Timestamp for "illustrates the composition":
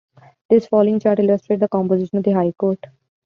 1.19-2.17